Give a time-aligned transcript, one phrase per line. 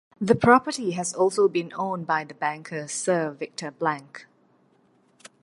[0.19, 4.25] The property has also been owned by the banker Sir Victor Blank.